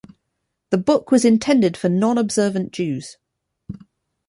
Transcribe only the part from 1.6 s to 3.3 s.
for nonobservant Jews.